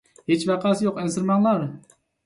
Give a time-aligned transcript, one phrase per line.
[0.29, 1.65] ھېچ ۋەقەسى يوق، ئەنسىرىمەڭلار!